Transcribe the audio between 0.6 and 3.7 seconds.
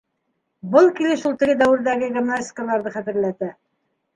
Был килеш ул теге дәүерҙәге гимназисткаларҙы хәтерләтә.